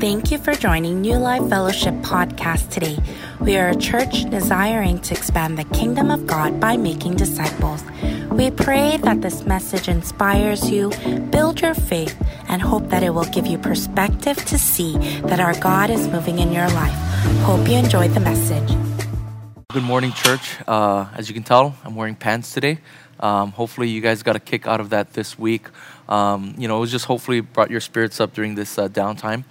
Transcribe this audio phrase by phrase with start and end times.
[0.00, 2.98] Thank you for joining New Life Fellowship podcast today.
[3.40, 7.82] We are a church desiring to expand the kingdom of God by making disciples.
[8.30, 10.90] We pray that this message inspires you,
[11.30, 12.16] build your faith,
[12.46, 16.38] and hope that it will give you perspective to see that our God is moving
[16.38, 16.94] in your life.
[17.42, 18.70] Hope you enjoyed the message.
[19.72, 20.58] Good morning, church.
[20.68, 22.78] Uh, as you can tell, I'm wearing pants today.
[23.18, 25.66] Um, hopefully, you guys got a kick out of that this week.
[26.08, 29.42] Um, you know, it was just hopefully brought your spirits up during this uh, downtime.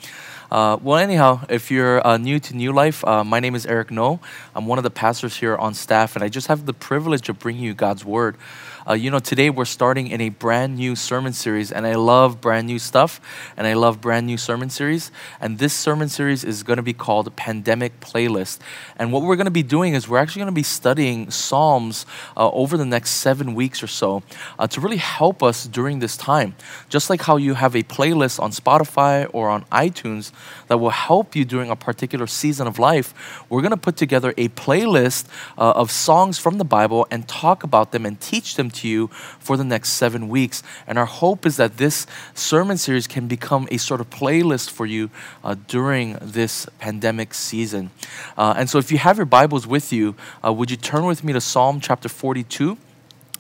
[0.50, 3.92] Uh, well, anyhow, if you're uh, new to New Life, uh, my name is Eric
[3.92, 4.22] No.
[4.56, 7.38] I'm one of the pastors here on staff, and I just have the privilege of
[7.38, 8.38] bringing you God's Word.
[8.88, 12.40] Uh, you know, today we're starting in a brand new sermon series, and I love
[12.40, 13.20] brand new stuff,
[13.58, 15.12] and I love brand new sermon series.
[15.42, 18.60] And this sermon series is going to be called Pandemic Playlist.
[18.96, 22.06] And what we're going to be doing is we're actually going to be studying Psalms
[22.38, 24.24] uh, over the next seven weeks or so
[24.58, 26.56] uh, to really help us during this time.
[26.88, 30.32] Just like how you have a playlist on Spotify or on iTunes
[30.68, 33.14] that will help you during a particular season of life,
[33.50, 35.26] we're going to put together a playlist
[35.58, 39.08] uh, of songs from the Bible and talk about them and teach them to you
[39.40, 40.64] for the next seven weeks.
[40.86, 44.86] And our hope is that this sermon series can become a sort of playlist for
[44.86, 45.10] you
[45.44, 47.92] uh, during this pandemic season.
[48.38, 51.24] Uh, and so, if you have your Bibles with you, uh, would you turn with
[51.24, 52.78] me to Psalm chapter 42?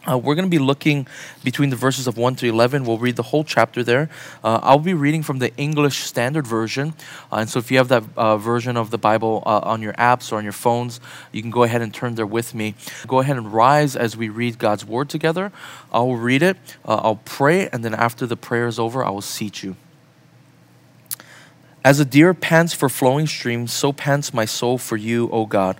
[0.09, 1.05] Uh, we're going to be looking
[1.43, 2.85] between the verses of 1 to 11.
[2.85, 4.09] We'll read the whole chapter there.
[4.43, 6.93] Uh, I'll be reading from the English Standard Version.
[7.31, 9.93] Uh, and so if you have that uh, version of the Bible uh, on your
[9.93, 11.01] apps or on your phones,
[11.33, 12.75] you can go ahead and turn there with me.
[13.05, 15.51] Go ahead and rise as we read God's Word together.
[15.91, 19.21] I'll read it, uh, I'll pray, and then after the prayer is over, I will
[19.21, 19.75] seat you.
[21.83, 25.79] As a deer pants for flowing streams, so pants my soul for you, O God.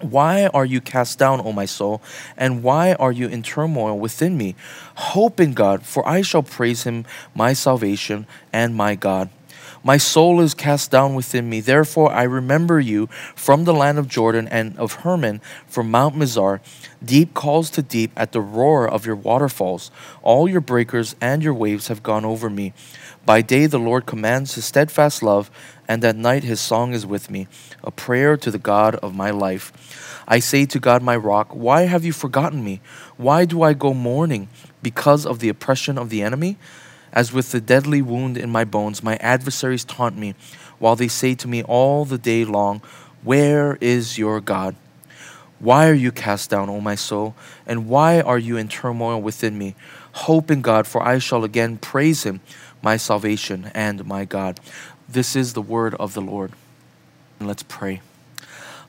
[0.00, 2.02] Why are you cast down, O my soul?
[2.36, 4.54] And why are you in turmoil within me?
[4.94, 9.30] Hope in God, for I shall praise him, my salvation and my God.
[9.86, 11.60] My soul is cast down within me.
[11.60, 16.58] Therefore, I remember you from the land of Jordan and of Hermon from Mount Mizar.
[17.04, 19.92] Deep calls to deep at the roar of your waterfalls.
[20.24, 22.72] All your breakers and your waves have gone over me.
[23.24, 25.52] By day, the Lord commands his steadfast love,
[25.86, 27.46] and at night, his song is with me,
[27.84, 30.24] a prayer to the God of my life.
[30.26, 32.80] I say to God, my rock, why have you forgotten me?
[33.16, 34.48] Why do I go mourning
[34.82, 36.56] because of the oppression of the enemy?
[37.16, 40.34] As with the deadly wound in my bones, my adversaries taunt me,
[40.78, 42.82] while they say to me all the day long,
[43.24, 44.76] Where is your God?
[45.58, 47.34] Why are you cast down, O my soul?
[47.66, 49.74] And why are you in turmoil within me?
[50.12, 52.42] Hope in God, for I shall again praise him,
[52.82, 54.60] my salvation and my God.
[55.08, 56.52] This is the word of the Lord.
[57.40, 58.02] Let's pray.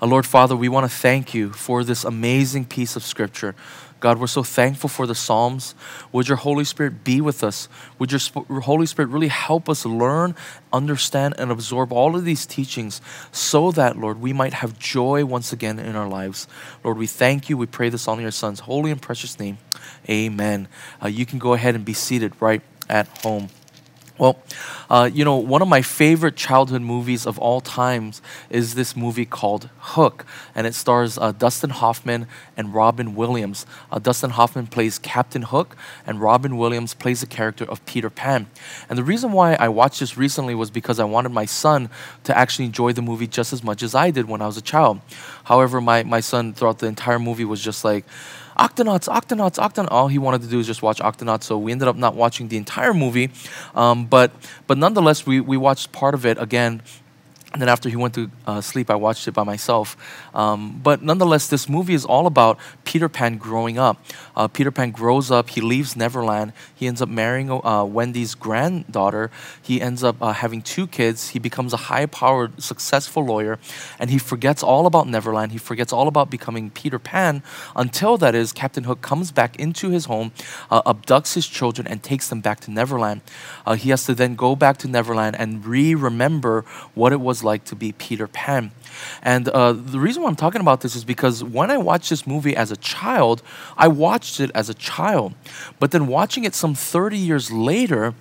[0.01, 3.55] Uh, Lord Father, we want to thank you for this amazing piece of scripture.
[3.99, 5.73] God, we're so thankful for the Psalms.
[6.11, 7.67] Would your Holy Spirit be with us?
[7.97, 10.35] Would your Holy Spirit really help us learn,
[10.71, 15.51] understand, and absorb all of these teachings so that, Lord, we might have joy once
[15.51, 16.47] again in our lives?
[16.83, 17.57] Lord, we thank you.
[17.57, 19.57] We pray this all in your Son's holy and precious name.
[20.07, 20.67] Amen.
[21.03, 23.49] Uh, you can go ahead and be seated right at home.
[24.17, 24.39] Well,
[24.89, 28.19] uh, you know, one of my favorite childhood movies of all times
[28.49, 33.67] is this movie called Hook, and it stars uh, Dustin Hoffman and Robin Williams.
[33.91, 38.47] Uh, Dustin Hoffman plays Captain Hook, and Robin Williams plays the character of Peter Pan.
[38.89, 41.89] And the reason why I watched this recently was because I wanted my son
[42.23, 44.61] to actually enjoy the movie just as much as I did when I was a
[44.61, 44.99] child.
[45.43, 48.03] However, my, my son throughout the entire movie was just like,
[48.57, 49.91] Octonauts, Octonauts, Octonauts.
[49.91, 51.43] All he wanted to do is just watch Octonauts.
[51.43, 53.29] So we ended up not watching the entire movie,
[53.75, 54.31] um, but
[54.67, 56.81] but nonetheless, we we watched part of it again
[57.57, 59.97] and then after he went to uh, sleep, I watched it by myself.
[60.35, 63.97] Um, but nonetheless, this movie is all about Peter Pan growing up.
[64.35, 69.31] Uh, Peter Pan grows up, he leaves Neverland, he ends up marrying uh, Wendy's granddaughter,
[69.59, 73.57] he ends up uh, having two kids, he becomes a high powered, successful lawyer,
[73.97, 77.41] and he forgets all about Neverland, he forgets all about becoming Peter Pan
[77.75, 80.31] until that is, Captain Hook comes back into his home,
[80.69, 83.21] uh, abducts his children, and takes them back to Neverland.
[83.65, 87.43] Uh, he has to then go back to Neverland and re remember what it was
[87.47, 88.71] like to be Peter Pan.
[89.21, 92.27] And uh, the reason why I'm talking about this is because when I watched this
[92.27, 93.41] movie as a child,
[93.77, 95.33] I watched it as a child.
[95.79, 98.13] But then watching it some 30 years later,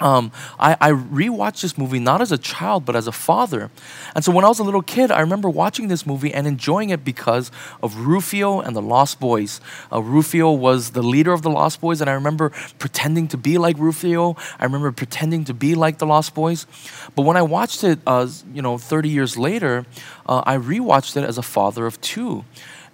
[0.00, 3.70] um, I, I rewatched this movie not as a child, but as a father.
[4.14, 6.90] And so when I was a little kid, I remember watching this movie and enjoying
[6.90, 7.50] it because
[7.82, 9.60] of Rufio and the Lost Boys.
[9.92, 13.58] Uh, Rufio was the leader of the Lost Boys, and I remember pretending to be
[13.58, 14.36] like Rufio.
[14.58, 16.66] I remember pretending to be like the Lost Boys.
[17.14, 19.86] But when I watched it, uh, you know, 30 years later,
[20.26, 22.44] uh, I rewatched it as a father of two.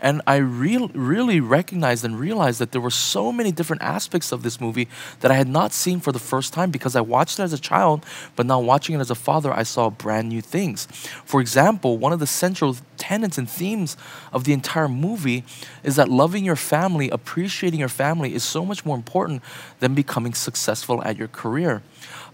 [0.00, 4.42] And I re- really recognized and realized that there were so many different aspects of
[4.42, 4.88] this movie
[5.20, 7.58] that I had not seen for the first time because I watched it as a
[7.58, 8.04] child,
[8.36, 10.86] but now watching it as a father, I saw brand new things.
[11.24, 13.96] For example, one of the central tenets and themes
[14.32, 15.44] of the entire movie
[15.82, 19.42] is that loving your family, appreciating your family, is so much more important
[19.80, 21.82] than becoming successful at your career.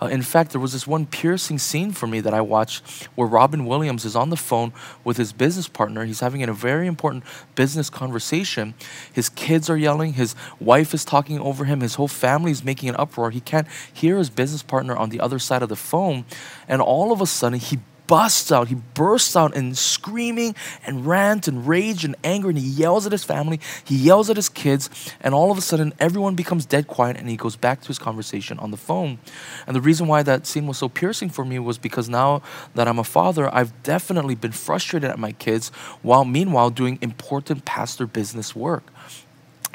[0.02, 3.28] Uh, in fact, there was this one piercing scene for me that I watched where
[3.28, 4.72] Robin Williams is on the phone
[5.04, 6.04] with his business partner.
[6.04, 7.22] He's having a very important
[7.54, 8.74] business conversation.
[9.12, 12.88] His kids are yelling, his wife is talking over him, his whole family is making
[12.88, 13.30] an uproar.
[13.30, 16.24] He can't hear his business partner on the other side of the phone.
[16.66, 17.78] And all of a sudden, he
[18.12, 20.54] busts out, he bursts out in screaming
[20.84, 24.36] and rant and rage and anger, and he yells at his family, he yells at
[24.36, 24.90] his kids,
[25.22, 27.98] and all of a sudden everyone becomes dead quiet and he goes back to his
[27.98, 29.18] conversation on the phone.
[29.66, 32.42] And the reason why that scene was so piercing for me was because now
[32.74, 35.70] that I'm a father, I've definitely been frustrated at my kids
[36.02, 38.84] while meanwhile doing important pastor business work.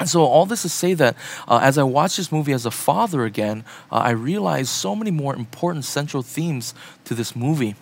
[0.00, 1.16] And so, all this to say that
[1.48, 5.10] uh, as I watch this movie as a father again, uh, I realize so many
[5.10, 6.72] more important central themes
[7.04, 7.74] to this movie.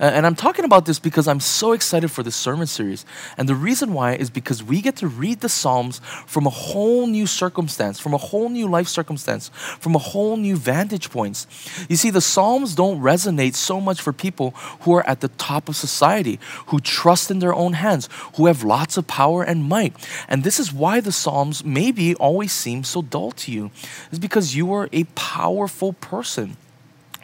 [0.00, 3.04] Uh, and I'm talking about this because I'm so excited for this sermon series.
[3.38, 7.06] And the reason why is because we get to read the Psalms from a whole
[7.06, 11.46] new circumstance, from a whole new life circumstance, from a whole new vantage points.
[11.88, 14.50] You see, the Psalms don't resonate so much for people
[14.80, 18.64] who are at the top of society, who trust in their own hands, who have
[18.64, 19.94] lots of power and might.
[20.28, 23.70] And this is why the Psalms maybe always seem so dull to you.
[24.10, 26.56] It's because you are a powerful person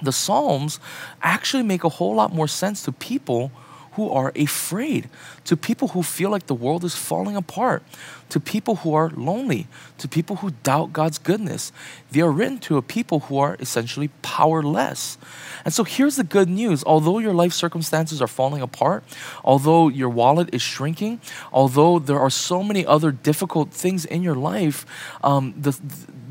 [0.02, 0.80] the Psalms
[1.22, 3.50] actually make a whole lot more sense to people
[3.92, 5.08] who are afraid,
[5.44, 7.82] to people who feel like the world is falling apart,
[8.28, 9.66] to people who are lonely,
[9.98, 11.72] to people who doubt God's goodness.
[12.10, 15.18] They are written to a people who are essentially powerless.
[15.64, 19.02] And so here's the good news although your life circumstances are falling apart,
[19.44, 21.20] although your wallet is shrinking,
[21.52, 24.86] although there are so many other difficult things in your life,
[25.24, 25.78] um, the,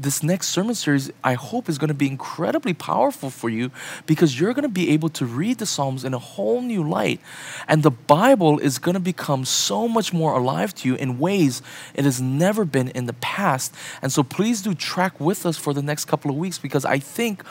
[0.01, 3.72] this next sermon series, I hope, is going to be incredibly powerful for you
[4.06, 7.19] because you're going to be able to read the Psalms in a whole new light.
[7.68, 11.62] And the Bible is going to become so much more alive to you in ways
[11.94, 13.74] it has never been in the past.
[14.01, 17.00] And so please do track with us for the next couple of weeks because I
[17.00, 17.44] think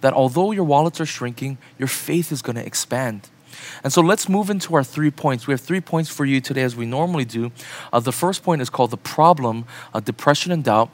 [0.00, 3.28] that although your wallets are shrinking, your faith is going to expand.
[3.82, 5.46] And so let's move into our three points.
[5.46, 7.52] We have three points for you today, as we normally do.
[7.92, 10.90] Uh, the first point is called the problem, uh, depression, and doubt.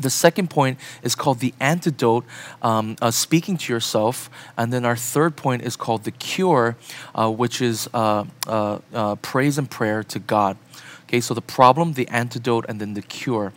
[0.00, 2.24] The second point is called the antidote,
[2.62, 4.30] um, uh, speaking to yourself.
[4.56, 6.76] And then our third point is called the cure,
[7.14, 10.56] uh, which is uh, uh, uh praise and prayer to God.
[11.04, 13.52] Okay, so the problem, the antidote, and then the cure.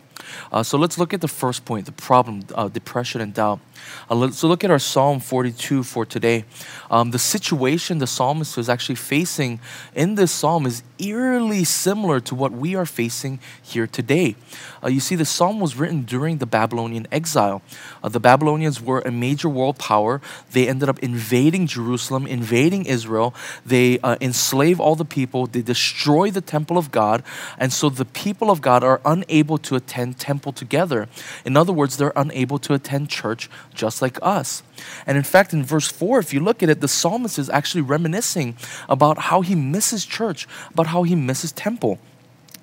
[0.52, 2.40] Uh, so let's look at the first point the problem,
[2.72, 3.60] depression, and doubt.
[4.08, 6.44] Uh, so look at our Psalm 42 for today.
[6.90, 9.60] Um, the situation the psalmist is actually facing
[9.94, 14.36] in this psalm is eerily similar to what we are facing here today.
[14.82, 17.62] Uh, you see, the psalm was written during the Babylonian exile.
[18.02, 20.20] Uh, the Babylonians were a major world power.
[20.52, 23.34] They ended up invading Jerusalem, invading Israel.
[23.64, 25.46] They uh, enslave all the people.
[25.46, 27.22] They destroy the temple of God.
[27.58, 31.08] And so the people of God are unable to attend temple together.
[31.44, 34.62] In other words, they're unable to attend church just like us.
[35.06, 37.82] And in fact, in verse 4, if you look at it, the psalmist is actually
[37.82, 38.56] reminiscing
[38.88, 41.98] about how he misses church, about how he misses temple.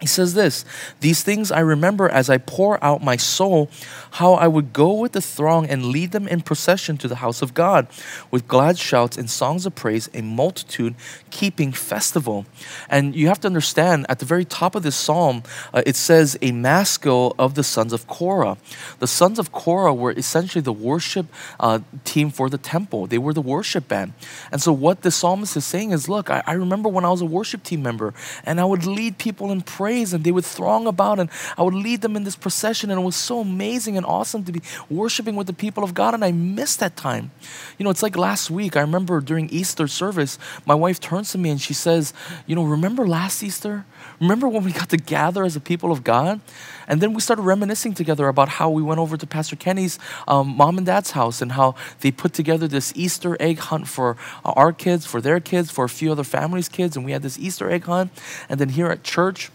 [0.03, 0.65] He says this
[0.99, 3.69] These things I remember as I pour out my soul,
[4.11, 7.41] how I would go with the throng and lead them in procession to the house
[7.41, 7.87] of God,
[8.29, 10.95] with glad shouts and songs of praise, a multitude
[11.31, 12.45] keeping festival.
[12.89, 15.41] And you have to understand, at the very top of this psalm,
[15.73, 18.57] uh, it says, A maskil of the sons of Korah.
[18.99, 21.27] The sons of Korah were essentially the worship
[21.61, 24.11] uh, team for the temple, they were the worship band.
[24.51, 27.21] And so, what the psalmist is saying is, Look, I, I remember when I was
[27.21, 30.45] a worship team member, and I would lead people in prayer praise and they would
[30.45, 33.95] throng about and I would lead them in this procession and it was so amazing
[33.95, 37.31] and awesome to be worshiping with the people of God and I missed that time.
[37.77, 41.37] You know, it's like last week, I remember during Easter service, my wife turns to
[41.37, 42.13] me and she says,
[42.47, 43.85] You know, remember last Easter?
[44.19, 46.39] Remember when we got to gather as a people of God?
[46.87, 50.47] And then we started reminiscing together about how we went over to Pastor Kenny's um,
[50.57, 54.73] mom and dad's house and how they put together this Easter egg hunt for our
[54.73, 56.95] kids, for their kids, for a few other families' kids.
[56.95, 58.11] And we had this Easter egg hunt.
[58.49, 59.49] And then here at church,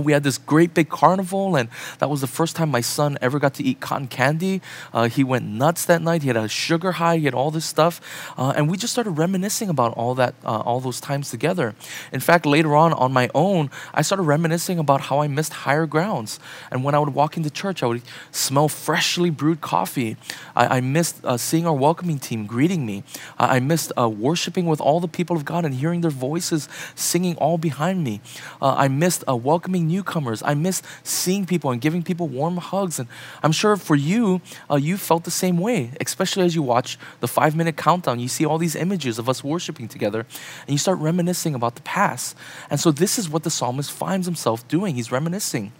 [0.00, 3.38] we had this great big carnival, and that was the first time my son ever
[3.38, 4.60] got to eat cotton candy.
[4.92, 6.22] Uh, he went nuts that night.
[6.22, 7.18] He had a sugar high.
[7.18, 8.00] He had all this stuff,
[8.36, 11.74] uh, and we just started reminiscing about all that, uh, all those times together.
[12.12, 15.86] In fact, later on, on my own, I started reminiscing about how I missed higher
[15.86, 16.40] grounds.
[16.70, 20.16] And when I would walk into church, I would smell freshly brewed coffee.
[20.56, 23.04] I, I missed uh, seeing our welcoming team greeting me.
[23.38, 27.36] I missed uh, worshiping with all the people of God and hearing their voices singing
[27.36, 28.20] all behind me.
[28.60, 30.42] Uh, I missed welcoming newcomers.
[30.42, 32.98] I miss seeing people and giving people warm hugs.
[32.98, 33.08] And
[33.42, 37.28] I'm sure for you, uh, you felt the same way, especially as you watch the
[37.28, 38.20] five minute countdown.
[38.20, 40.26] You see all these images of us worshiping together
[40.66, 42.36] and you start reminiscing about the past.
[42.70, 44.94] And so this is what the psalmist finds himself doing.
[44.96, 45.72] He's reminiscing.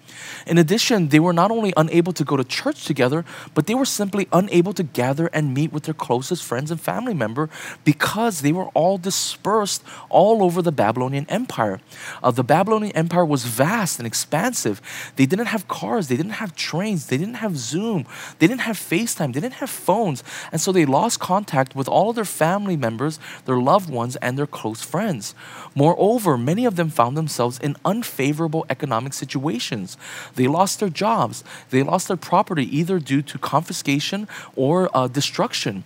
[0.47, 3.85] In addition, they were not only unable to go to church together, but they were
[3.85, 7.49] simply unable to gather and meet with their closest friends and family member
[7.85, 11.81] because they were all dispersed all over the Babylonian Empire.
[12.23, 14.81] Uh, the Babylonian Empire was vast and expansive.
[15.17, 18.07] They didn't have cars, they didn't have trains, they didn't have Zoom,
[18.39, 22.11] they didn't have FaceTime, they didn't have phones, and so they lost contact with all
[22.11, 25.35] of their family members, their loved ones, and their close friends.
[25.75, 29.97] Moreover, many of them found themselves in unfavorable economic situations.
[30.35, 35.85] They lost their jobs, they lost their property either due to confiscation or uh, destruction.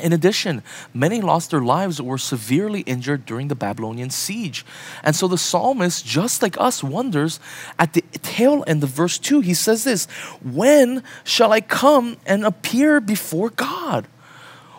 [0.00, 0.62] In addition,
[0.94, 4.64] many lost their lives or were severely injured during the Babylonian siege.
[5.02, 7.40] And so the psalmist, just like us, wonders
[7.78, 10.06] at the tail end of verse 2, he says this
[10.42, 14.06] When shall I come and appear before God?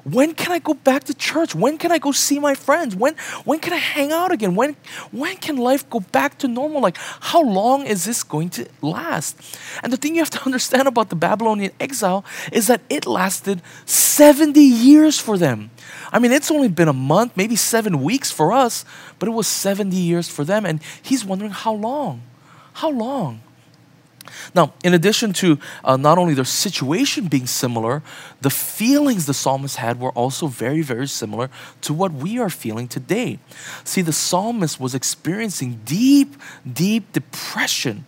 [0.03, 1.55] When can I go back to church?
[1.55, 2.95] When can I go see my friends?
[2.95, 4.53] When when can I hang out again?
[4.53, 4.75] When
[5.11, 6.81] when can life go back to normal?
[6.81, 9.39] Like how long is this going to last?
[9.81, 13.61] And the thing you have to understand about the Babylonian exile is that it lasted
[13.85, 15.71] 70 years for them.
[16.11, 18.83] I mean, it's only been a month, maybe 7 weeks for us,
[19.19, 22.23] but it was 70 years for them and he's wondering how long?
[22.73, 23.41] How long?
[24.55, 28.01] Now, in addition to uh, not only their situation being similar,
[28.41, 31.49] the feelings the psalmist had were also very, very similar
[31.81, 33.39] to what we are feeling today.
[33.83, 36.35] See, the psalmist was experiencing deep,
[36.71, 38.05] deep depression,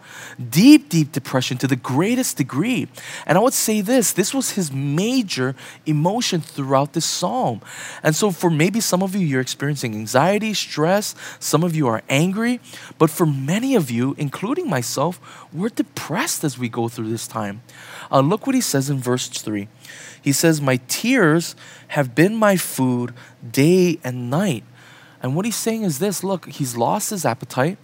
[0.49, 2.87] deep, deep depression to the greatest degree.
[3.25, 5.55] And I would say this this was his major
[5.85, 7.61] emotion throughout this psalm.
[8.03, 12.01] And so, for maybe some of you, you're experiencing anxiety, stress, some of you are
[12.09, 12.59] angry,
[12.97, 15.19] but for many of you, including myself,
[15.53, 17.61] we're depressed as we go through this time.
[18.11, 19.67] Uh, look what he says in verse 3.
[20.21, 21.55] He says, My tears
[21.89, 23.13] have been my food
[23.51, 24.63] day and night.
[25.21, 27.77] And what he's saying is this look, he's lost his appetite,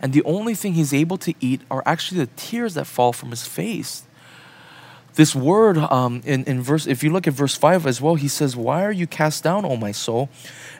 [0.00, 3.30] and the only thing he's able to eat are actually the tears that fall from
[3.30, 4.03] his face.
[5.14, 8.26] This word um, in, in verse, if you look at verse 5 as well, he
[8.26, 10.28] says, Why are you cast down, O my soul?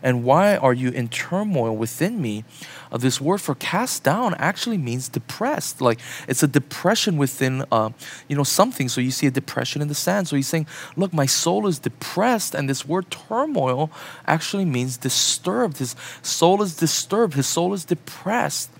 [0.02, 2.44] And why are you in turmoil within me?
[2.90, 5.80] Uh, this word for cast down actually means depressed.
[5.80, 7.90] Like it's a depression within, uh,
[8.28, 8.88] you know, something.
[8.88, 10.26] So you see a depression in the sand.
[10.26, 12.56] So he's saying, Look, my soul is depressed.
[12.56, 13.92] And this word turmoil
[14.26, 15.78] actually means disturbed.
[15.78, 18.70] His soul is disturbed, his soul is depressed.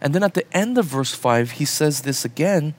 [0.00, 2.74] And then at the end of verse 5, he says this again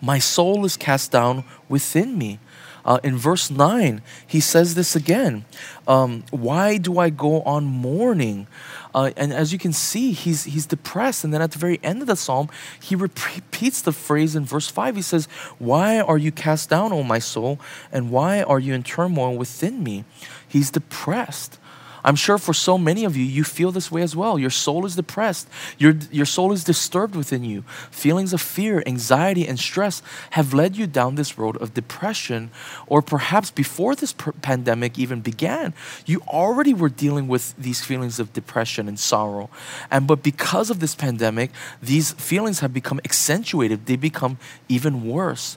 [0.00, 2.38] my soul is cast down within me.
[2.84, 5.46] Uh, in verse 9, he says this again
[5.88, 8.46] um, Why do I go on mourning?
[8.94, 11.24] Uh, and as you can see, he's, he's depressed.
[11.24, 14.68] And then at the very end of the psalm, he repeats the phrase in verse
[14.68, 14.96] 5.
[14.96, 15.26] He says,
[15.58, 17.58] Why are you cast down, O my soul?
[17.90, 20.04] And why are you in turmoil within me?
[20.46, 21.58] He's depressed.
[22.04, 24.38] I'm sure for so many of you, you feel this way as well.
[24.38, 27.62] Your soul is depressed, your, your soul is disturbed within you.
[27.90, 32.50] Feelings of fear, anxiety, and stress have led you down this road of depression.
[32.86, 35.72] Or perhaps before this per- pandemic even began,
[36.04, 39.48] you already were dealing with these feelings of depression and sorrow.
[39.90, 41.50] And but because of this pandemic,
[41.82, 45.56] these feelings have become accentuated, they become even worse.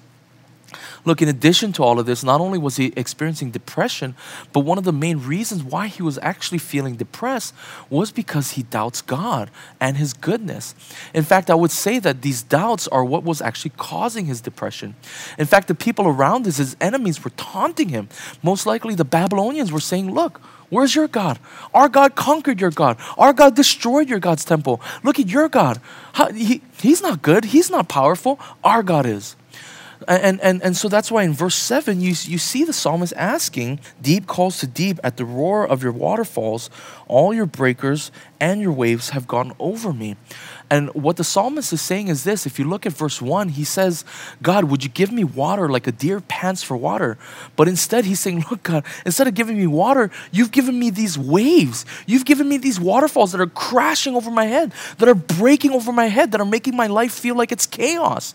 [1.05, 4.15] Look, in addition to all of this, not only was he experiencing depression,
[4.51, 7.53] but one of the main reasons why he was actually feeling depressed
[7.89, 10.75] was because he doubts God and his goodness.
[11.13, 14.95] In fact, I would say that these doubts are what was actually causing his depression.
[15.37, 18.09] In fact, the people around us, his enemies, were taunting him.
[18.43, 21.39] Most likely, the Babylonians were saying, Look, Where's your God?
[21.73, 22.97] Our God conquered your God.
[23.17, 24.81] Our God destroyed your God's temple.
[25.01, 25.79] Look at your God.
[26.33, 27.45] He, he's not good.
[27.45, 28.37] He's not powerful.
[28.63, 29.37] Our God is.
[30.07, 33.79] And, and, and so that's why in verse 7, you, you see the psalmist asking,
[34.01, 36.69] Deep calls to deep at the roar of your waterfalls,
[37.07, 40.15] all your breakers and your waves have gone over me.
[40.69, 43.63] And what the psalmist is saying is this if you look at verse 1, he
[43.63, 44.03] says,
[44.41, 47.17] God, would you give me water like a deer pants for water?
[47.55, 51.17] But instead, he's saying, Look, God, instead of giving me water, you've given me these
[51.17, 51.85] waves.
[52.05, 55.93] You've given me these waterfalls that are crashing over my head, that are breaking over
[55.93, 58.33] my head, that are making my life feel like it's chaos.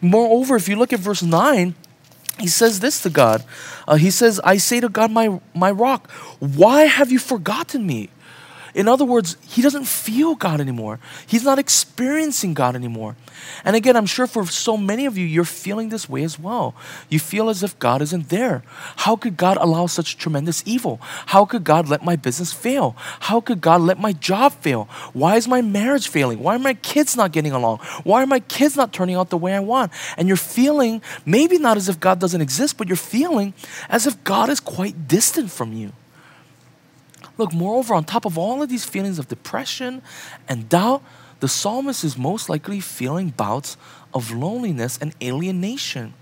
[0.00, 1.74] Moreover, if you look at verse 9,
[2.40, 3.44] he says this to God.
[3.86, 6.10] Uh, he says, I say to God, my, my rock,
[6.40, 8.08] why have you forgotten me?
[8.74, 10.98] In other words, he doesn't feel God anymore.
[11.26, 13.14] He's not experiencing God anymore.
[13.64, 16.74] And again, I'm sure for so many of you, you're feeling this way as well.
[17.08, 18.64] You feel as if God isn't there.
[18.96, 20.98] How could God allow such tremendous evil?
[21.26, 22.96] How could God let my business fail?
[22.98, 24.88] How could God let my job fail?
[25.12, 26.40] Why is my marriage failing?
[26.40, 27.78] Why are my kids not getting along?
[28.02, 29.92] Why are my kids not turning out the way I want?
[30.16, 33.54] And you're feeling maybe not as if God doesn't exist, but you're feeling
[33.88, 35.92] as if God is quite distant from you.
[37.36, 40.02] Look, moreover, on top of all of these feelings of depression
[40.48, 41.02] and doubt,
[41.40, 43.76] the psalmist is most likely feeling bouts
[44.12, 46.14] of loneliness and alienation.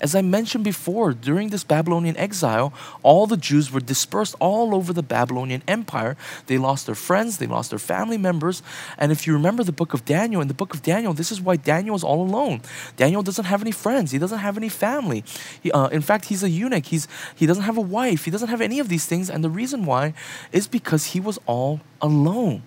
[0.00, 4.92] As I mentioned before, during this Babylonian exile, all the Jews were dispersed all over
[4.92, 6.16] the Babylonian Empire.
[6.46, 8.62] They lost their friends, they lost their family members.
[8.96, 11.40] And if you remember the book of Daniel, in the book of Daniel, this is
[11.40, 12.60] why Daniel is all alone.
[12.96, 15.24] Daniel doesn't have any friends, he doesn't have any family.
[15.60, 18.48] He, uh, in fact, he's a eunuch, he's, he doesn't have a wife, he doesn't
[18.48, 19.28] have any of these things.
[19.28, 20.14] And the reason why
[20.52, 22.62] is because he was all alone.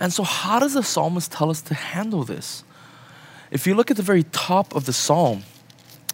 [0.00, 2.64] And so, how does the psalmist tell us to handle this?
[3.50, 5.42] If you look at the very top of the psalm,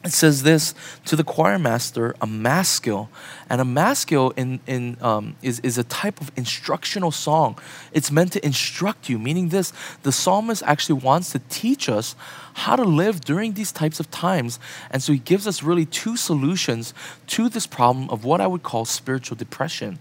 [0.04, 0.75] it says this
[1.06, 3.08] to the choir master, a maskil.
[3.49, 7.58] And a maskil in, in, um, is, is a type of instructional song.
[7.92, 12.16] It's meant to instruct you, meaning this the psalmist actually wants to teach us
[12.54, 14.61] how to live during these types of times.
[14.90, 16.94] And so he gives us really two solutions
[17.28, 19.99] to this problem of what I would call spiritual depression.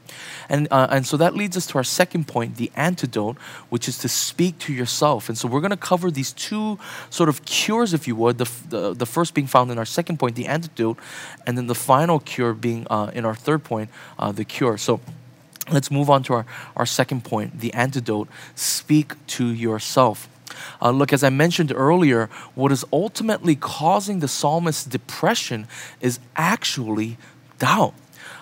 [0.49, 3.37] And, uh, and so that leads us to our second point, the antidote,
[3.69, 5.29] which is to speak to yourself.
[5.29, 6.77] And so we're going to cover these two
[7.09, 10.17] sort of cures, if you would, the, the, the first being found in our second
[10.17, 10.97] point, the antidote,
[11.45, 14.77] and then the final cure being uh, in our third point, uh, the cure.
[14.77, 14.99] So
[15.71, 16.45] let's move on to our,
[16.75, 20.27] our second point, the antidote speak to yourself.
[20.81, 25.67] Uh, look, as I mentioned earlier, what is ultimately causing the psalmist's depression
[26.01, 27.17] is actually
[27.59, 27.93] doubt.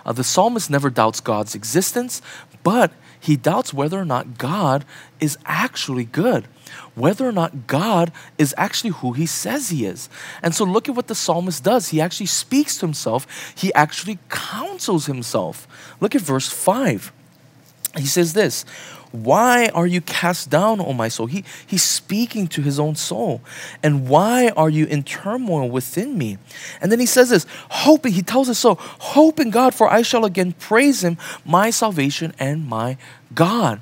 [0.06, 2.22] Uh, the psalmist never doubts God's existence,
[2.64, 4.84] but he doubts whether or not God
[5.20, 6.48] is actually good,
[6.96, 10.10] whether or not God is actually who he says he is.
[10.42, 11.90] And so look at what the psalmist does.
[11.90, 15.68] He actually speaks to himself, he actually counsels himself.
[16.00, 17.14] Look at verse 5.
[17.98, 18.66] He says this
[19.12, 21.26] why are you cast down, O my soul?
[21.26, 23.42] He, he's speaking to his own soul.
[23.84, 26.38] And why are you in turmoil within me?
[26.82, 30.02] And then he says this, hoping, he tells us so, hope in God, for I
[30.02, 32.98] shall again praise him, my salvation and my
[33.34, 33.82] God.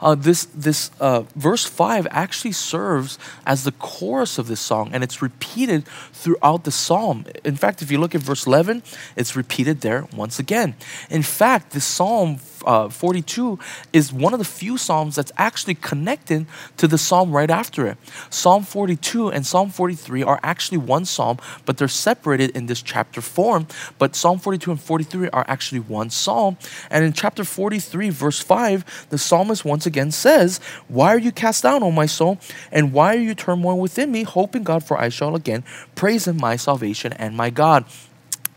[0.00, 5.04] Uh, this this uh, verse 5 actually serves as the chorus of this song and
[5.04, 8.82] it's repeated throughout the psalm in fact if you look at verse 11
[9.14, 10.74] it's repeated there once again
[11.10, 13.58] in fact this psalm uh, 42
[13.92, 17.98] is one of the few psalms that's actually connected to the psalm right after it.
[18.30, 23.20] Psalm 42 and Psalm 43 are actually one psalm, but they're separated in this chapter
[23.20, 23.66] form.
[23.98, 26.56] But Psalm 42 and 43 are actually one psalm.
[26.90, 31.62] And in chapter 43, verse 5, the psalmist once again says, Why are you cast
[31.62, 32.38] down, O my soul?
[32.72, 34.22] And why are you turmoil within me?
[34.22, 37.84] Hope in God, for I shall again praise him, my salvation and my God.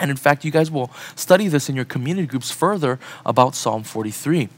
[0.02, 3.84] And in fact, you guys will study this in your community groups further about Psalm
[3.84, 4.50] 43.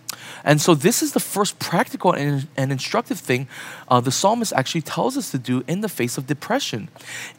[0.43, 3.47] And so, this is the first practical and, and instructive thing
[3.89, 6.89] uh, the psalmist actually tells us to do in the face of depression.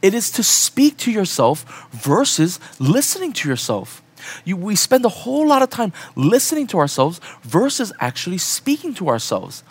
[0.03, 4.03] It is to speak to yourself versus listening to yourself.
[4.45, 9.09] You, we spend a whole lot of time listening to ourselves versus actually speaking to
[9.09, 9.63] ourselves.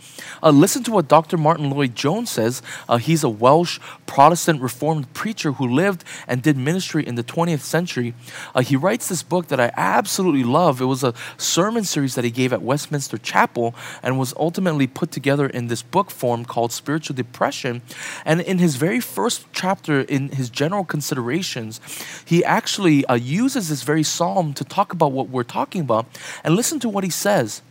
[0.42, 1.38] Uh, listen to what Dr.
[1.38, 2.62] Martyn Lloyd-Jones says.
[2.90, 7.62] Uh, he's a Welsh Protestant Reformed preacher who lived and did ministry in the 20th
[7.62, 8.14] century.
[8.54, 10.82] Uh, he writes this book that I absolutely love.
[10.82, 15.12] It was a sermon series that he gave at Westminster Chapel and was ultimately put
[15.12, 17.82] together in this book form called Spiritual Depression.
[18.26, 21.80] And in his very first chapter, in his general considerations,
[22.26, 26.06] he actually uh, uses this very psalm to talk about what we're talking about.
[26.44, 27.62] And listen to what he says.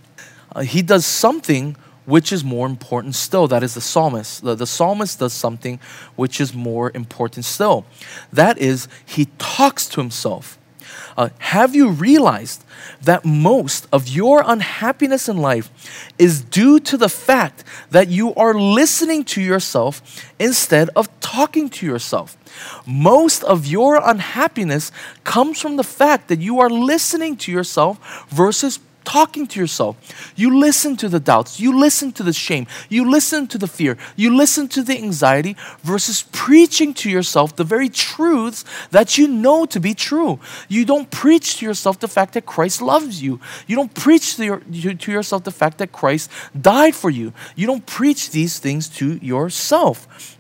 [0.54, 3.46] Uh, he does something which is more important still.
[3.46, 4.42] That is the psalmist.
[4.42, 5.78] The, the psalmist does something
[6.16, 7.84] which is more important still.
[8.32, 10.58] That is, he talks to himself.
[11.16, 12.64] Uh, have you realized
[13.02, 15.70] that most of your unhappiness in life
[16.18, 21.86] is due to the fact that you are listening to yourself instead of talking to
[21.86, 22.36] yourself?
[22.86, 24.92] Most of your unhappiness
[25.24, 30.32] comes from the fact that you are listening to yourself versus talking to yourself.
[30.36, 33.96] You listen to the doubts, you listen to the shame, you listen to the fear,
[34.16, 39.66] you listen to the anxiety versus preaching to yourself the very truths that you know
[39.66, 40.38] to be true.
[40.68, 43.40] You don't preach to yourself the fact that Christ loves you.
[43.66, 47.32] You don't preach to, your, to yourself the fact that Christ died for you.
[47.56, 50.38] You don't preach these things to yourself.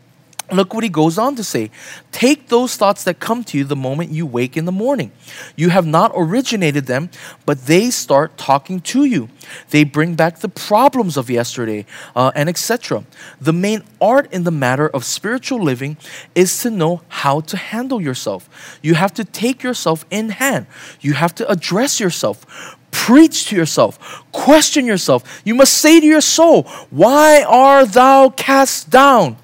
[0.50, 1.70] Look what he goes on to say.
[2.10, 5.12] Take those thoughts that come to you the moment you wake in the morning.
[5.56, 7.10] You have not originated them,
[7.46, 9.28] but they start talking to you.
[9.70, 13.04] They bring back the problems of yesterday uh, and etc.
[13.40, 15.96] The main art in the matter of spiritual living
[16.34, 18.78] is to know how to handle yourself.
[18.82, 20.66] You have to take yourself in hand,
[21.00, 22.76] you have to address yourself.
[22.90, 23.98] Preach to yourself,
[24.32, 25.40] question yourself.
[25.46, 29.38] You must say to your soul, Why art thou cast down?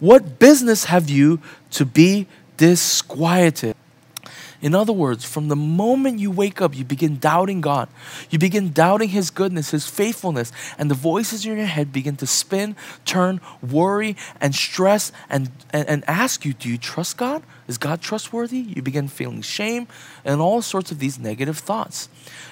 [0.00, 1.40] What business have you
[1.72, 3.76] to be disquieted?
[4.62, 7.88] In other words, from the moment you wake up, you begin doubting God.
[8.28, 12.26] You begin doubting His goodness, His faithfulness, and the voices in your head begin to
[12.26, 17.42] spin, turn, worry, and stress, and, and, and ask you, Do you trust God?
[17.70, 18.58] Is God trustworthy?
[18.58, 19.86] You begin feeling shame
[20.24, 22.08] and all sorts of these negative thoughts.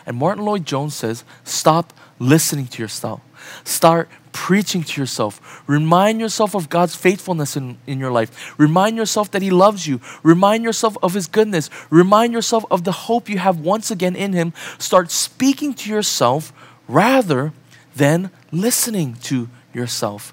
[0.06, 3.20] And Martyn Lloyd-Jones says, Stop listening to yourself.
[3.64, 5.64] Start preaching to yourself.
[5.66, 8.54] Remind yourself of God's faithfulness in, in your life.
[8.60, 10.00] Remind yourself that He loves you.
[10.22, 11.68] Remind yourself of His goodness.
[11.90, 14.52] Remind yourself of the hope you have once again in Him.
[14.78, 16.52] Start speaking to yourself
[16.86, 17.52] rather
[17.96, 20.32] than listening to yourself.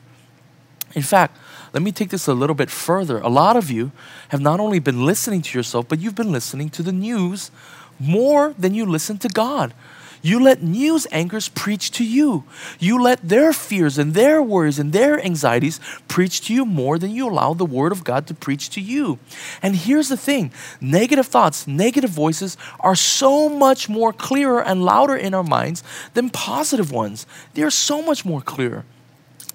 [0.94, 1.40] In fact,
[1.76, 3.20] let me take this a little bit further.
[3.20, 3.92] A lot of you
[4.30, 7.52] have not only been listening to yourself, but you've been listening to the news
[8.00, 9.74] more than you listen to God.
[10.22, 12.46] You let news anchors preach to you.
[12.80, 17.12] You let their fears and their worries and their anxieties preach to you more than
[17.12, 19.20] you allow the Word of God to preach to you.
[19.62, 25.16] And here's the thing negative thoughts, negative voices are so much more clearer and louder
[25.18, 25.84] in our minds
[26.14, 27.28] than positive ones.
[27.54, 28.86] They're so much more clear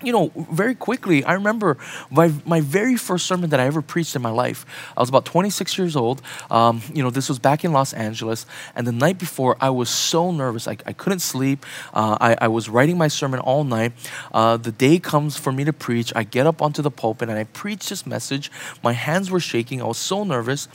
[0.03, 1.77] you know, very quickly, I remember
[2.11, 4.65] my, my very first sermon that I ever preached in my life.
[4.97, 6.23] I was about 26 years old.
[6.51, 8.47] Um, you know, this was back in Los Angeles.
[8.75, 10.67] And the night before, I was so nervous.
[10.67, 11.67] I, I couldn't sleep.
[11.93, 13.93] Uh, I, I was writing my sermon all night.
[14.33, 16.13] Uh, the day comes for me to preach.
[16.17, 18.51] I get up onto the pulpit and I preach this message.
[18.83, 19.83] My hands were shaking.
[19.83, 20.69] I was so nervous.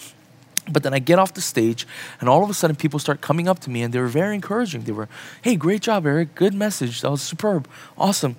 [0.68, 1.86] But then I get off the stage,
[2.20, 4.34] and all of a sudden, people start coming up to me, and they were very
[4.34, 4.82] encouraging.
[4.82, 5.08] They were,
[5.44, 6.34] "Hey, great job, Eric!
[6.34, 7.02] Good message.
[7.02, 7.68] That was superb,
[8.00, 8.36] awesome."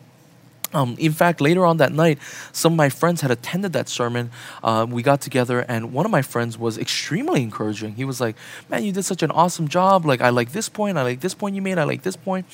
[0.77, 2.19] Um, in fact, later on that night,
[2.53, 4.31] some of my friends had attended that sermon.
[4.63, 7.95] Uh, we got together, and one of my friends was extremely encouraging.
[7.95, 8.37] He was like,
[8.69, 10.05] "Man, you did such an awesome job.
[10.05, 10.99] Like, I like this point.
[10.99, 11.79] I like this point you made.
[11.79, 12.45] I like this point."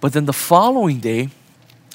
[0.00, 1.30] But then the following day,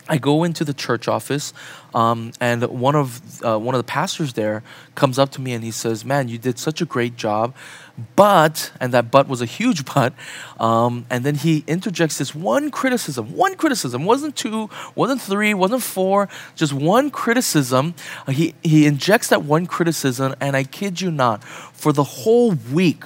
[0.10, 1.54] I go into the church office,
[1.94, 4.64] um, and one of uh, one of the pastors there
[4.96, 7.54] comes up to me and he says, "Man, you did such a great job,
[8.16, 10.14] but and that but was a huge but."
[10.60, 13.36] Um, and then he interjects this one criticism.
[13.36, 17.94] One criticism wasn't two, wasn't three, wasn't four, just one criticism.
[18.28, 22.52] Uh, he he injects that one criticism, and I kid you not, for the whole
[22.74, 23.04] week,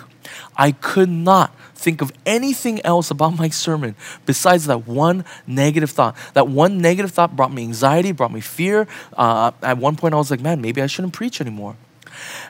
[0.56, 6.16] I could not think of anything else about my sermon besides that one negative thought.
[6.34, 8.88] That one negative thought brought me anxiety, brought me fear.
[9.14, 11.76] Uh, at one point, I was like, man, maybe I shouldn't preach anymore.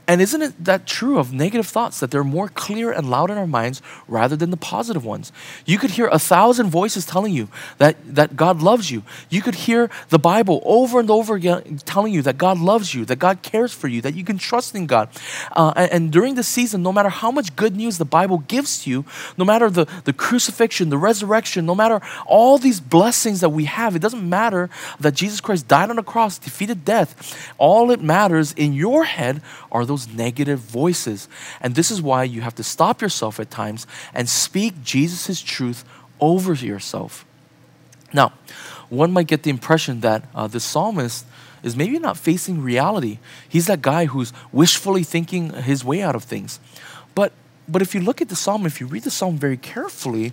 [0.08, 3.38] And isn't it that true of negative thoughts that they're more clear and loud in
[3.38, 5.32] our minds rather than the positive ones?
[5.66, 9.04] You could hear a thousand voices telling you that, that God loves you.
[9.30, 13.06] You could hear the Bible over and over again telling you that God loves you,
[13.06, 15.10] that God cares for you, that you can trust in God.
[15.52, 18.84] Uh, and, and during the season, no matter how much good news the Bible gives
[18.84, 19.06] to you,
[19.38, 23.96] no matter the, the crucifixion, the resurrection, no matter all these blessings that we have,
[23.96, 27.50] it doesn't matter that Jesus Christ died on the cross, defeated death.
[27.58, 29.42] All it matters in your head
[29.76, 31.28] are those negative voices.
[31.60, 35.84] And this is why you have to stop yourself at times and speak Jesus' truth
[36.22, 37.26] over yourself.
[38.14, 38.32] Now,
[38.88, 41.26] one might get the impression that uh, the psalmist
[41.62, 43.20] is maybe not facing reality.
[43.50, 46.60] He's that guy who's wishfully thinking his way out of things.
[47.14, 47.34] But
[47.68, 50.32] but if you look at the psalm, if you read the psalm very carefully,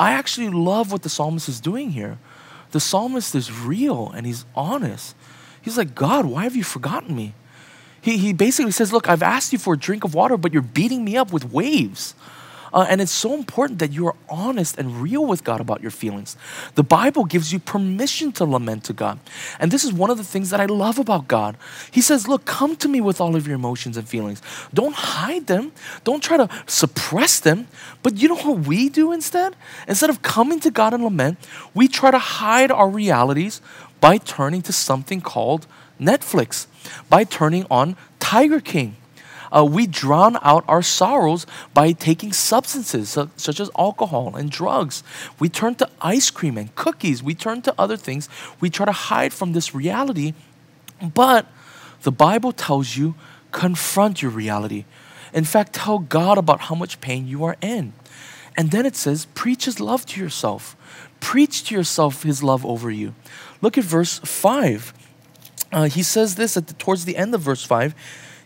[0.00, 2.18] I actually love what the psalmist is doing here.
[2.70, 5.16] The psalmist is real and he's honest.
[5.60, 7.34] He's like, God, why have you forgotten me?
[8.00, 10.62] He, he basically says, Look, I've asked you for a drink of water, but you're
[10.62, 12.14] beating me up with waves.
[12.72, 15.90] Uh, and it's so important that you are honest and real with God about your
[15.90, 16.36] feelings.
[16.74, 19.18] The Bible gives you permission to lament to God.
[19.58, 21.56] And this is one of the things that I love about God.
[21.90, 24.42] He says, Look, come to me with all of your emotions and feelings.
[24.72, 25.72] Don't hide them,
[26.04, 27.68] don't try to suppress them.
[28.02, 29.56] But you know what we do instead?
[29.86, 31.38] Instead of coming to God and lament,
[31.74, 33.60] we try to hide our realities
[34.00, 35.66] by turning to something called
[36.00, 36.66] Netflix,
[37.08, 38.96] by turning on Tiger King
[39.54, 45.02] uh, we drown out our sorrows by taking substances su- such as alcohol and drugs.
[45.38, 47.22] We turn to ice cream and cookies.
[47.22, 48.28] We turn to other things.
[48.60, 50.34] We try to hide from this reality.
[51.02, 51.46] But
[52.02, 53.14] the Bible tells you
[53.52, 54.84] confront your reality.
[55.32, 57.92] In fact, tell God about how much pain you are in.
[58.56, 60.76] And then it says, preach his love to yourself.
[61.20, 63.14] Preach to yourself his love over you.
[63.60, 64.92] Look at verse 5.
[65.72, 67.94] Uh, he says this at the, towards the end of verse 5.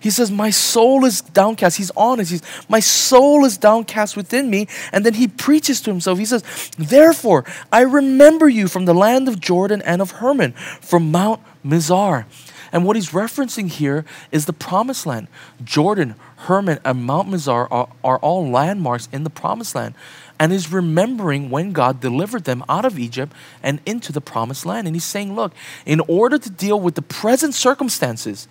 [0.03, 1.77] He says, My soul is downcast.
[1.77, 2.33] He's honest.
[2.33, 4.67] He's, My soul is downcast within me.
[4.93, 6.19] And then he preaches to himself.
[6.19, 6.43] He says,
[6.77, 12.25] Therefore, I remember you from the land of Jordan and of Hermon, from Mount Mizar.
[12.73, 15.29] And what he's referencing here is the promised land.
[15.63, 19.95] Jordan, Hermon, and Mount Mizar are, are all landmarks in the promised land
[20.43, 24.89] and is remembering when God delivered them out of Egypt and into the promised land.
[24.89, 25.53] And he's saying, look,
[25.87, 28.49] in order to deal with the present circumstances,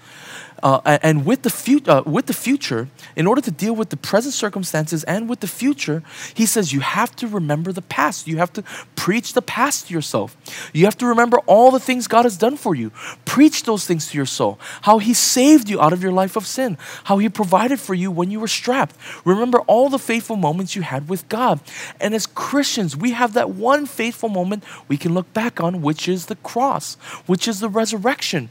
[0.63, 3.97] uh, and with the, fu- uh, with the future, in order to deal with the
[3.97, 8.27] present circumstances and with the future, he says you have to remember the past.
[8.27, 8.63] You have to
[8.95, 10.37] preach the past to yourself.
[10.73, 12.91] You have to remember all the things God has done for you.
[13.25, 14.59] Preach those things to your soul.
[14.83, 16.77] How he saved you out of your life of sin.
[17.05, 18.95] How he provided for you when you were strapped.
[19.25, 21.59] Remember all the faithful moments you had with God.
[21.99, 26.07] And as Christians, we have that one faithful moment we can look back on, which
[26.07, 26.95] is the cross,
[27.25, 28.49] which is the resurrection.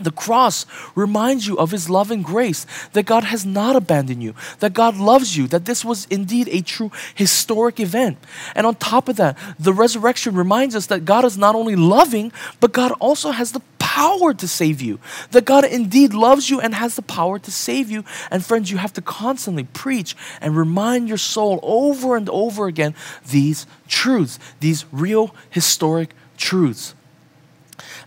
[0.00, 4.34] The cross reminds you of His love and grace, that God has not abandoned you,
[4.60, 8.18] that God loves you, that this was indeed a true historic event.
[8.54, 12.32] And on top of that, the resurrection reminds us that God is not only loving,
[12.60, 15.00] but God also has the power to save you.
[15.32, 18.04] That God indeed loves you and has the power to save you.
[18.30, 22.94] And friends, you have to constantly preach and remind your soul over and over again
[23.30, 26.94] these truths, these real historic truths.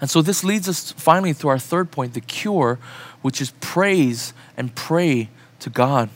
[0.02, 2.80] And so this leads us finally to our third point the cure,
[3.22, 6.10] which is praise and pray to God.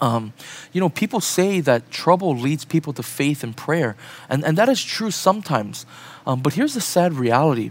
[0.00, 0.32] Um,
[0.72, 3.96] you know, people say that trouble leads people to faith and prayer,
[4.28, 5.86] and, and that is true sometimes.
[6.26, 7.70] Um, but here's the sad reality,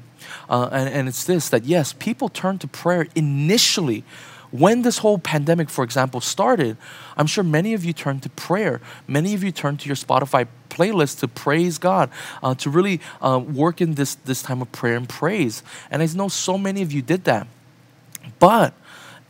[0.50, 4.04] uh, and, and it's this that yes, people turn to prayer initially
[4.52, 6.78] when this whole pandemic, for example, started,
[7.18, 8.82] I'm sure many of you turned to prayer.
[9.08, 12.10] Many of you turned to your Spotify playlist to praise God,
[12.42, 15.64] uh, to really uh, work in this, this time of prayer and praise.
[15.92, 17.48] And I know so many of you did that.
[18.40, 18.74] But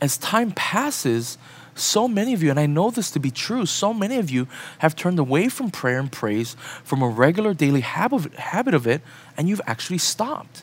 [0.00, 1.38] as time passes,
[1.74, 4.46] so many of you, and I know this to be true, so many of you
[4.78, 9.02] have turned away from prayer and praise, from a regular daily habit, habit of it,
[9.36, 10.62] and you've actually stopped.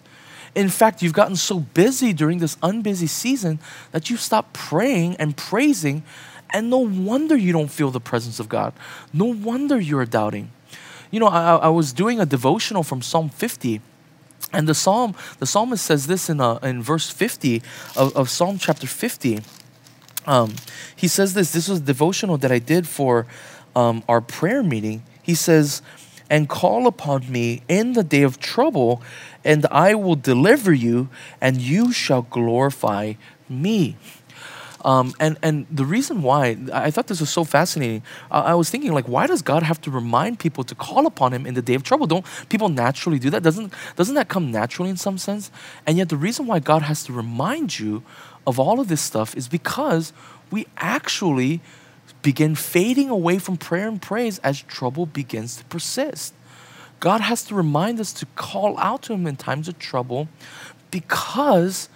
[0.56, 3.60] In fact, you've gotten so busy during this unbusy season
[3.92, 6.04] that you've stopped praying and praising,
[6.50, 8.74] and no wonder you don't feel the presence of God.
[9.14, 10.52] No wonder you're doubting.
[11.12, 13.82] You know, I, I was doing a devotional from Psalm 50.
[14.54, 17.62] And the psalm, the psalmist says this in, uh, in verse 50
[17.96, 19.40] of, of Psalm chapter 50.
[20.26, 20.56] Um,
[20.96, 21.52] he says this.
[21.52, 23.28] This was a devotional that I did for
[23.76, 25.04] um, our prayer meeting.
[25.22, 25.82] He says,
[26.30, 29.02] and call upon me in the day of trouble,
[29.44, 31.10] and I will deliver you,
[31.42, 33.14] and you shall glorify
[33.50, 33.98] me.
[34.84, 38.70] Um, and and the reason why I thought this was so fascinating, uh, I was
[38.70, 41.62] thinking like, why does God have to remind people to call upon Him in the
[41.62, 42.08] day of trouble?
[42.08, 43.44] Don't people naturally do that?
[43.44, 45.52] Doesn't doesn't that come naturally in some sense?
[45.86, 48.04] And yet the reason why God has to remind you
[48.48, 50.14] of all of this stuff is because
[50.50, 51.62] we actually
[52.22, 56.34] begin fading away from prayer and praise as trouble begins to persist.
[57.00, 60.28] God has to remind us to call out to Him in times of trouble
[60.92, 61.90] because,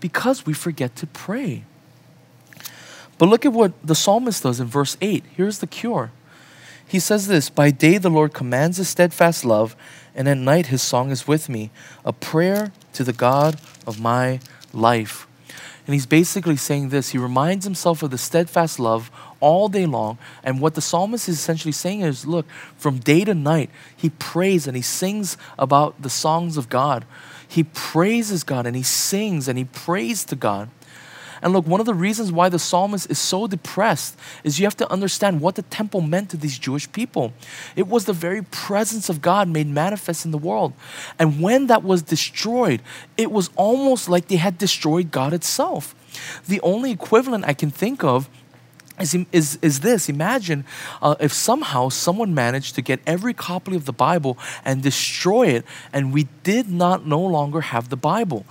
[0.00, 1.64] because we forget to pray.
[3.18, 5.24] But look at what the psalmist does in verse 8.
[5.36, 6.10] Here's the cure.
[6.86, 9.74] He says this By day the Lord commands his steadfast love,
[10.14, 11.70] and at night his song is with me,
[12.04, 14.40] a prayer to the God of my
[14.72, 15.26] life.
[15.86, 17.10] And he's basically saying this.
[17.10, 20.18] He reminds himself of the steadfast love all day long.
[20.42, 22.44] And what the psalmist is essentially saying is look,
[22.76, 27.04] from day to night, he prays and he sings about the songs of God.
[27.46, 30.70] He praises God and he sings and he prays to God.
[31.42, 34.76] And look, one of the reasons why the psalmist is so depressed is you have
[34.78, 37.32] to understand what the temple meant to these Jewish people.
[37.74, 40.72] It was the very presence of God made manifest in the world.
[41.18, 42.82] And when that was destroyed,
[43.16, 45.94] it was almost like they had destroyed God itself.
[46.46, 48.28] The only equivalent I can think of
[49.00, 50.64] is, is, is this imagine
[51.02, 55.64] uh, if somehow someone managed to get every copy of the Bible and destroy it,
[55.92, 58.46] and we did not no longer have the Bible.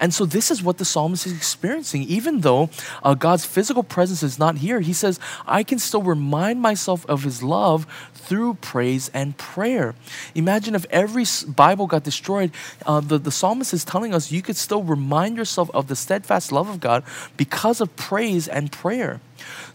[0.00, 2.02] And so, this is what the psalmist is experiencing.
[2.04, 2.70] Even though
[3.02, 7.22] uh, God's physical presence is not here, he says, I can still remind myself of
[7.22, 9.94] his love through praise and prayer.
[10.34, 12.50] Imagine if every Bible got destroyed.
[12.86, 16.50] Uh, the, the psalmist is telling us you could still remind yourself of the steadfast
[16.50, 17.04] love of God
[17.36, 19.20] because of praise and prayer.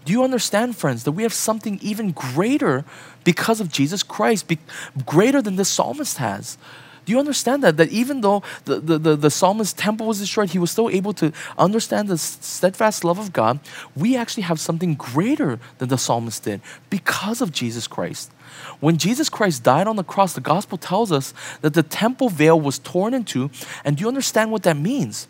[0.06, 2.86] Do you understand, friends, that we have something even greater
[3.24, 4.60] because of Jesus Christ, be,
[5.06, 6.58] greater than the psalmist has?
[7.06, 7.78] Do you understand that?
[7.78, 11.14] That even though the, the, the, the, psalmist's temple was destroyed, he was still able
[11.14, 13.60] to understand the steadfast love of God.
[13.96, 18.32] We actually have something greater than the psalmist did because of Jesus Christ.
[18.80, 22.60] When Jesus Christ died on the cross, the gospel tells us that the temple veil
[22.60, 23.52] was torn in two.
[23.84, 25.28] And do you understand what that means?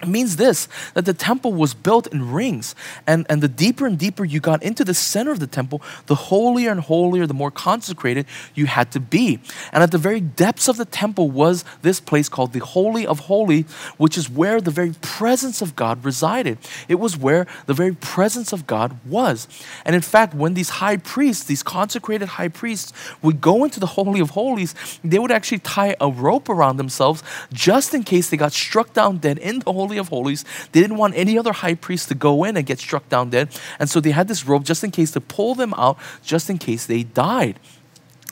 [0.00, 2.74] It means this that the temple was built in rings,
[3.06, 6.14] and, and the deeper and deeper you got into the center of the temple, the
[6.14, 9.40] holier and holier, the more consecrated you had to be.
[9.72, 13.20] And at the very depths of the temple was this place called the Holy of
[13.20, 16.58] Holies, which is where the very presence of God resided.
[16.88, 19.48] It was where the very presence of God was.
[19.84, 23.86] And in fact, when these high priests, these consecrated high priests, would go into the
[23.86, 28.36] Holy of Holies, they would actually tie a rope around themselves just in case they
[28.36, 30.44] got struck down dead in the Holy Holy of Holies.
[30.72, 33.48] They didn't want any other high priest to go in and get struck down dead.
[33.78, 36.58] And so they had this rope just in case to pull them out, just in
[36.58, 37.58] case they died.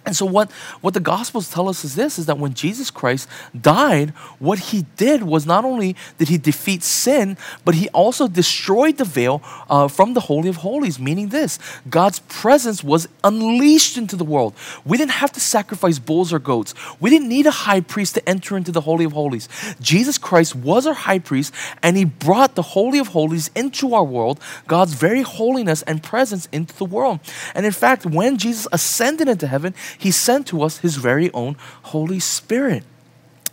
[0.06, 3.28] And so what, what the Gospels tell us is this, is that when Jesus Christ
[3.60, 8.98] died, what he did was not only did he defeat sin, but he also destroyed
[8.98, 11.58] the veil uh, from the Holy of Holies, meaning this,
[11.90, 14.54] God's presence was unleashed into the world.
[14.84, 16.72] We didn't have to sacrifice bulls or goats.
[17.00, 19.48] We didn't need a high priest to enter into the Holy of Holies.
[19.80, 24.04] Jesus Christ was our high priest, and he brought the Holy of Holies into our
[24.04, 24.38] world,
[24.68, 27.18] God's very holiness and presence into the world.
[27.56, 31.56] And in fact, when Jesus ascended into heaven, he sent to us his very own
[31.84, 32.84] Holy Spirit.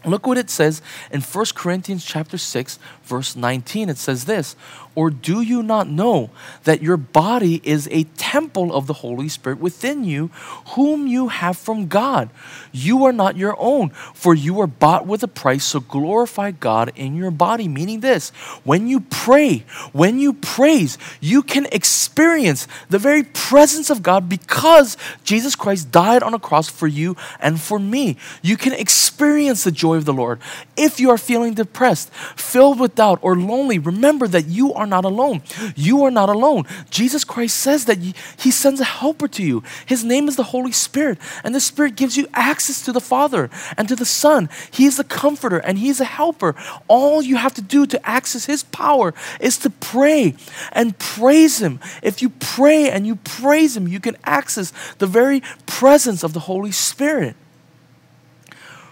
[0.05, 3.89] Look what it says in 1 Corinthians chapter 6 verse 19.
[3.89, 4.55] It says this,
[4.95, 6.29] "Or do you not know
[6.63, 10.29] that your body is a temple of the Holy Spirit within you,
[10.75, 12.29] whom you have from God?
[12.71, 16.91] You are not your own, for you are bought with a price, so glorify God
[16.95, 18.31] in your body." Meaning this,
[18.63, 24.97] when you pray, when you praise, you can experience the very presence of God because
[25.23, 28.17] Jesus Christ died on a cross for you and for me.
[28.41, 30.39] You can experience the joy of the Lord.
[30.75, 35.05] If you are feeling depressed, filled with doubt, or lonely, remember that you are not
[35.05, 35.41] alone.
[35.75, 36.65] You are not alone.
[36.89, 37.99] Jesus Christ says that
[38.37, 39.63] He sends a helper to you.
[39.85, 43.49] His name is the Holy Spirit, and the Spirit gives you access to the Father
[43.77, 44.49] and to the Son.
[44.71, 46.55] He is the comforter and He is a helper.
[46.87, 50.35] All you have to do to access His power is to pray
[50.71, 51.79] and praise Him.
[52.01, 56.41] If you pray and you praise Him, you can access the very presence of the
[56.41, 57.35] Holy Spirit.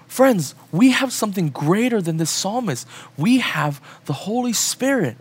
[0.07, 2.85] Friends, we have something greater than this psalmist.
[3.15, 5.15] We have the Holy Spirit,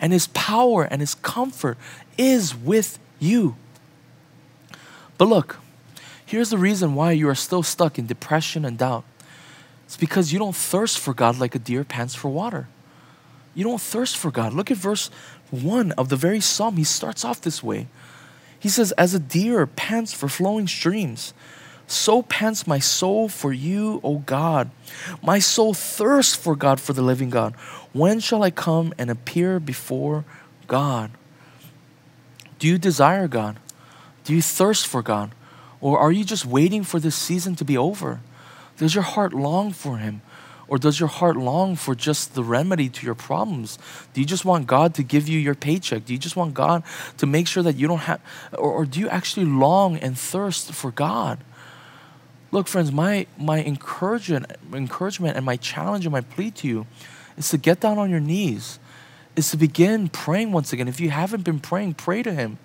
[0.00, 1.78] and His power and His comfort
[2.16, 3.56] is with you.
[5.18, 5.58] But look,
[6.24, 9.04] here's the reason why you are still stuck in depression and doubt.
[9.86, 12.68] It's because you don't thirst for God like a deer pants for water.
[13.54, 14.52] You don't thirst for God.
[14.52, 15.10] Look at verse
[15.50, 16.76] 1 of the very psalm.
[16.76, 17.86] He starts off this way.
[18.58, 21.32] He says, As a deer pants for flowing streams,
[21.86, 24.70] so pants my soul for you, O God.
[25.22, 27.54] My soul thirsts for God, for the living God.
[27.92, 30.24] When shall I come and appear before
[30.66, 31.10] God?
[32.58, 33.58] Do you desire God?
[34.24, 35.32] Do you thirst for God?
[35.80, 38.20] Or are you just waiting for this season to be over?
[38.76, 40.22] Does your heart long for Him?
[40.68, 43.78] Or does your heart long for just the remedy to your problems?
[44.12, 46.04] Do you just want God to give you your paycheck?
[46.04, 46.82] Do you just want God
[47.18, 48.20] to make sure that you don't have,
[48.52, 51.38] or, or do you actually long and thirst for God?
[52.56, 56.86] Look, friends, my, my encouragement, encouragement and my challenge and my plea to you
[57.36, 58.78] is to get down on your knees,
[59.36, 60.88] is to begin praying once again.
[60.88, 62.56] If you haven't been praying, pray to Him.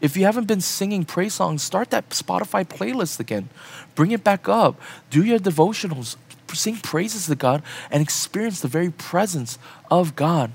[0.00, 3.48] If you haven't been singing praise songs, start that Spotify playlist again.
[3.94, 4.80] Bring it back up.
[5.10, 6.16] Do your devotionals.
[6.52, 9.60] Sing praises to God and experience the very presence
[9.92, 10.50] of God.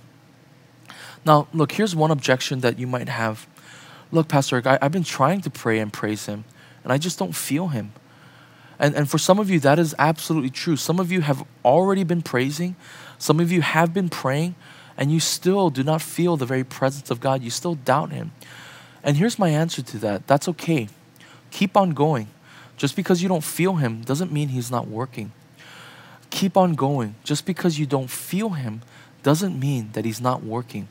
[1.26, 3.48] Now, look, here's one objection that you might have.
[4.12, 6.44] Look, Pastor I, I've been trying to pray and praise Him,
[6.84, 7.94] and I just don't feel Him.
[8.82, 10.76] And, and for some of you, that is absolutely true.
[10.76, 12.76] Some of you have already been praising,
[13.20, 14.56] some of you have been praying,
[14.98, 17.44] and you still do not feel the very presence of God.
[17.44, 18.32] You still doubt Him.
[19.04, 20.90] And here's my answer to that that's okay.
[21.52, 22.28] Keep on going.
[22.76, 25.32] Just because you don't feel Him doesn't mean He's not working.
[26.32, 27.14] Keep on going.
[27.24, 28.82] Just because you don't feel Him
[29.22, 30.88] doesn't mean that He's not working.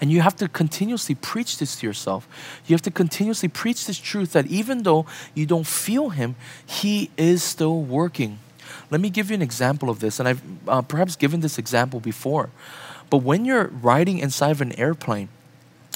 [0.00, 2.28] And you have to continuously preach this to yourself.
[2.66, 7.10] You have to continuously preach this truth that even though you don't feel Him, He
[7.16, 8.38] is still working.
[8.90, 12.00] Let me give you an example of this, and I've uh, perhaps given this example
[12.00, 12.50] before.
[13.10, 15.28] But when you're riding inside of an airplane,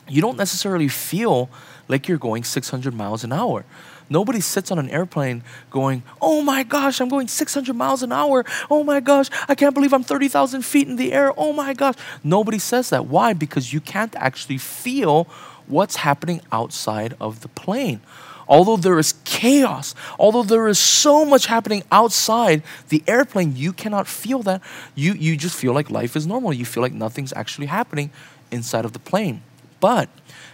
[0.09, 1.49] you don't necessarily feel
[1.89, 3.65] like you're going 600 miles an hour.
[4.11, 8.45] Nobody sits on an airplane going, Oh my gosh, I'm going 600 miles an hour.
[8.69, 11.33] Oh my gosh, I can't believe I'm 30,000 feet in the air.
[11.37, 11.95] Oh my gosh.
[12.25, 13.07] Nobody says that.
[13.07, 13.33] Why?
[13.33, 15.25] Because you can't actually feel
[15.69, 18.01] what's happening outside of the plane.
[18.49, 24.09] Although there is chaos, although there is so much happening outside the airplane, you cannot
[24.09, 24.61] feel that.
[24.97, 26.53] You, you just feel like life is normal.
[26.53, 28.11] You feel like nothing's actually happening
[28.51, 29.43] inside of the plane.
[29.79, 30.09] But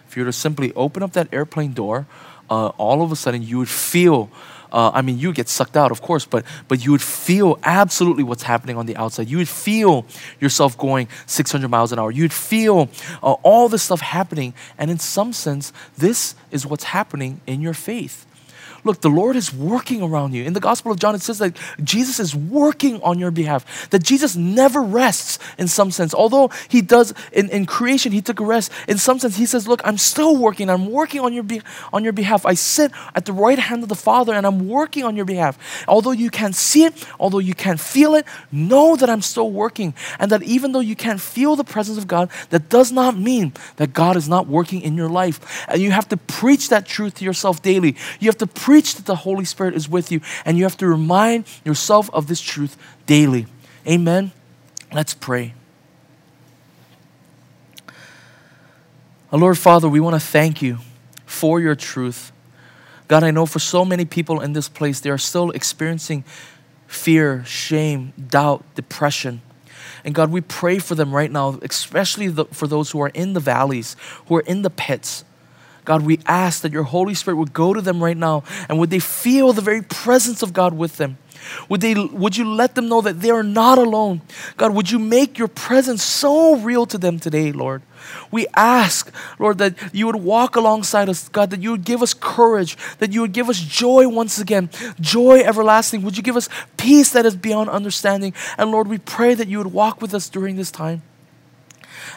[0.07, 2.07] if you were to simply open up that airplane door,
[2.51, 4.31] uh, all of a sudden you would feel
[4.73, 8.25] uh, I mean, you get sucked out, of course, but but you would feel absolutely
[8.25, 9.29] what's happening on the outside.
[9.29, 10.05] You would feel
[10.41, 12.11] yourself going 600 miles an hour.
[12.11, 12.89] You'd feel
[13.23, 17.75] uh, all this stuff happening, and in some sense, this is what's happening in your
[17.75, 18.27] faith.
[18.85, 20.45] Look, the Lord is working around you.
[20.45, 24.03] In the Gospel of John, it says that Jesus is working on your behalf, that
[24.03, 26.15] Jesus never rests in some sense.
[26.15, 28.73] Although he does in, in creation, he took a rest.
[28.89, 30.71] In some sense, he says, Look, I'm still working.
[30.71, 31.63] I'm working on your, be-
[31.93, 32.47] on your behalf.
[32.47, 35.85] I sit at the right hand of the Father and I'm working on your behalf.
[35.89, 39.95] Although you can't see it, although you can't feel it, know that I'm still working.
[40.19, 43.53] And that even though you can't feel the presence of God, that does not mean
[43.77, 45.67] that God is not working in your life.
[45.69, 47.97] And you have to preach that truth to yourself daily.
[48.21, 50.77] You have to preach preach that the Holy Spirit is with you, and you have
[50.77, 53.47] to remind yourself of this truth daily.
[53.89, 54.33] Amen.
[54.93, 55.55] Let's pray.
[59.33, 60.77] Our Lord Father, we want to thank you
[61.25, 62.33] for your truth.
[63.09, 66.23] God, I know for so many people in this place, they are still experiencing
[66.87, 69.41] fear, shame, doubt, depression.
[70.05, 73.33] And God, we pray for them right now, especially the, for those who are in
[73.33, 73.97] the valleys,
[74.27, 75.25] who are in the pits.
[75.87, 78.91] God, we ask that your Holy Spirit would go to them right now and would
[78.91, 81.17] they feel the very presence of God with them.
[81.69, 84.21] Would, they, would you let them know that they are not alone?
[84.57, 87.83] God, would you make your presence so real to them today, Lord?
[88.31, 92.15] We ask, Lord, that you would walk alongside us, God, that you would give us
[92.15, 94.71] courage, that you would give us joy once again,
[95.01, 96.03] joy everlasting.
[96.03, 98.35] Would you give us peace that is beyond understanding?
[98.59, 101.03] And Lord, we pray that you would walk with us during this time.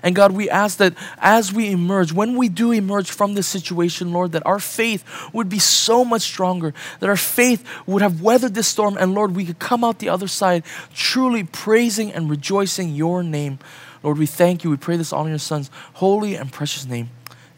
[0.03, 4.13] And God, we ask that as we emerge, when we do emerge from this situation,
[4.13, 8.53] Lord, that our faith would be so much stronger, that our faith would have weathered
[8.53, 12.95] this storm, and Lord, we could come out the other side truly praising and rejoicing
[12.95, 13.59] your name.
[14.03, 14.69] Lord, we thank you.
[14.69, 17.09] We pray this all in your Son's holy and precious name.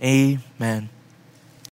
[0.01, 0.89] Amen.